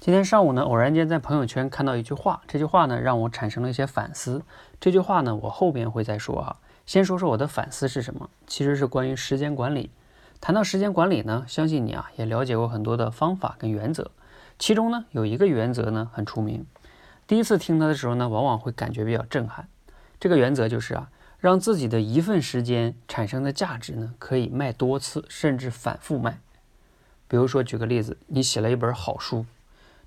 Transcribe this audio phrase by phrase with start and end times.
[0.00, 4.42] 今天上午呢，偶然间在朋友圈看到一句话，这句话呢让我产生了一些反思。
[4.80, 6.56] 这句话呢，我后边会再说哈。
[6.86, 9.90] 先说说我的反思是什么，其实是关于时间管理。
[10.40, 14.12] 谈到时间管理呢，相信你啊也了解过很多的方法跟原则，
[14.56, 16.64] 其中呢有一个原则呢很出名。
[17.26, 19.68] 第一次听它的时候呢，往往会感觉比较震撼。
[20.20, 21.10] 这个原则就是啊，
[21.40, 26.38] 让自己的一份时间产生的价值呢，可以卖多次，甚至反复卖。
[27.26, 29.44] 比如说举个例子，你写了一本好书，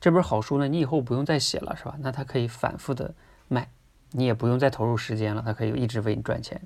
[0.02, 1.95] 这本好书呢，你以后不用再写了，是吧？
[1.99, 3.13] 那它可以反复的
[3.48, 3.70] 卖。
[4.13, 6.59] 你也不用再投入时间了，它可以一直为你赚钱。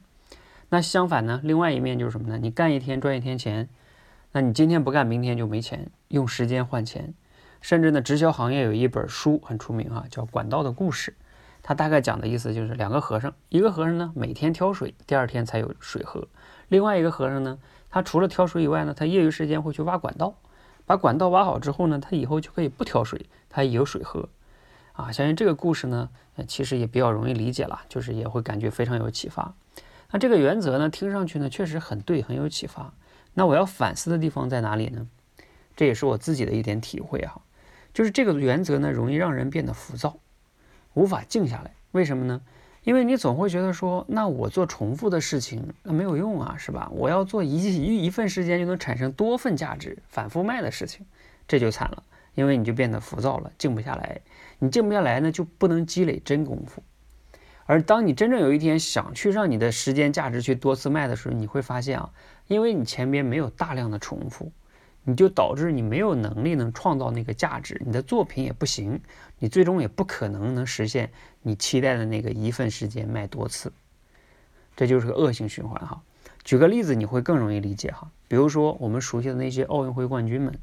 [0.69, 2.37] 那相反呢，另外一面就是什么呢？
[2.37, 3.67] 你干一天赚一天钱，
[4.31, 5.91] 那你今天不干，明天就没钱。
[6.07, 7.13] 用时间换钱，
[7.59, 11.11] 甚至呢，直销行业有一本书很出名哈，叫《管道的故事》。
[11.61, 16.21] 它大概讲的意思就是两个和尚，一个和尚呢每天挑水，第二天才有水喝；
[16.69, 20.35] 另外一个和尚呢，他除了挑水以外呢，他业余时间会去挖管道，
[20.85, 24.29] 把管道挖好之后呢，他以后就可以不挑水，他也有水喝。
[24.93, 26.09] 啊，相信这个故事呢，
[26.47, 29.53] 其实也比较容易理解了，就是也会感觉非常有启发。
[30.11, 32.93] 那这个原则呢，听上去呢确实很对，很有启发。
[33.33, 35.07] 那我要反思的地方在哪里呢？
[35.75, 37.41] 这也是我自己的一点体会哈，
[37.93, 40.17] 就是这个原则呢，容易让人变得浮躁，
[40.93, 41.73] 无法静下来。
[41.91, 42.41] 为什么呢？
[42.85, 46.89] 因为你总会觉得说，那我做重复的事情，那没有用啊，是吧？
[46.93, 51.05] 我要做一一一份时间就能产生多份价值、反复卖的事情，
[51.47, 52.03] 这就惨了。
[52.35, 54.19] 因为你就变得浮躁了，静不下来。
[54.59, 56.83] 你静不下来呢，就不能积累真功夫。
[57.65, 62.11] 而当你真正有一天想去让你的时间价值去多次卖的时候，你会发现啊，
[62.47, 64.51] 因为你前边没有大量的重复，
[65.05, 68.99] 你就导致你没有能力能创造那个价值，你的作品也不行，
[69.39, 71.11] 你最终也不可能能实现
[71.41, 73.71] 你期待的那个一份时间卖多次。
[74.75, 76.01] 这就是个恶性循环哈。
[76.43, 78.11] 举个例子，你会更容易理解哈。
[78.27, 80.53] 比如说我们熟悉的那些奥运会冠军们。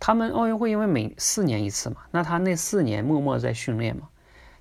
[0.00, 4.08] 他们奥运会因为每四年一次嘛，那他那四年默默在训练嘛，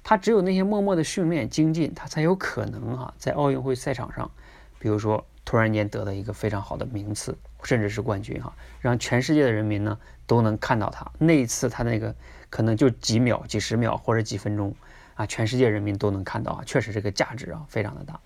[0.04, 4.32] 他只有那些默默的训练精进，他才有可能哈在奥运会赛场上，
[4.80, 12.14] 比如说突然间得到一个非常好的名次，甚至是冠军哈，让全世界的人民呢都能看到他那一次他那个
[12.50, 14.76] 可能就几秒、几十秒或者几分钟
[15.16, 18.20] 啊，全世界人民都能看到啊，确实这个价值啊非常的大。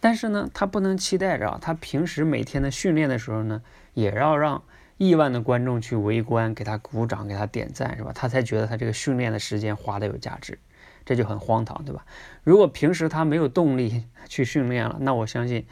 [0.00, 4.62] 但是呢，他不能期待着他平时每天的训练的时候呢，也要让。
[4.96, 8.10] 亿万的观众去围观，给他鼓掌，给他点赞，是吧？
[8.12, 10.58] 他才觉得他这个训练的时间花的有价值，
[11.04, 12.04] 这就很荒唐，对吧？
[12.42, 15.64] 如果平时他没有动力去训练了，那我相信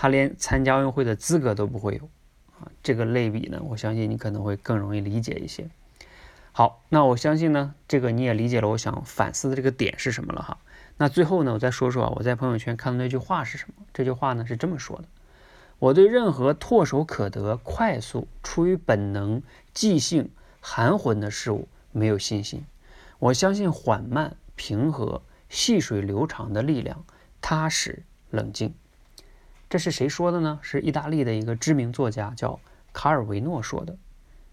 [0.00, 2.08] 他连参加奥运会的资格都不会有
[2.60, 2.70] 啊。
[2.84, 5.68] 这个类比呢，我相信你可能会更容易理解一些。
[6.52, 10.58] 好，那我相信呢，这个你也理解了，我想反思的这个点是什么了哈。
[10.98, 13.84] 那最后呢，我再说说啊，我在朋友圈看到那句话是什么？
[13.92, 15.04] 这句话呢是这么说的。
[15.80, 19.42] 我对任何唾手可得、快速、出于本能、
[19.74, 20.30] 即兴、
[20.60, 22.64] 含混的事物没有信心。
[23.18, 27.04] 我相信缓慢、平和、细水流长的力量，
[27.40, 28.74] 踏实、冷静。
[29.68, 30.58] 这是谁说的呢？
[30.62, 32.58] 是意大利的一个知名作家，叫
[32.92, 33.96] 卡尔维诺说的。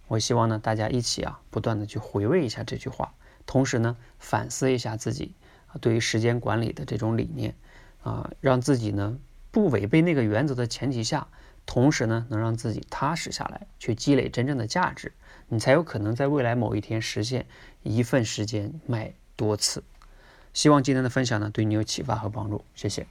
[0.07, 3.13] 我希望呢，大家一起啊，不断的去回味一下这句话，
[3.45, 5.33] 同时呢，反思一下自己
[5.67, 7.55] 啊，对于时间管理的这种理念
[8.03, 9.17] 啊，让自己呢。
[9.51, 11.29] 不违背那个原则的前提下，
[11.65, 15.13] 同时呢，能让自己踏实下来，去积累真正的价值，
[15.47, 17.45] 你才有可能在未来某一天实现
[17.81, 19.81] 一份时间卖多次。
[20.53, 22.65] 希望今天的分享呢，对你有启发和帮助。
[22.75, 23.07] 谢谢。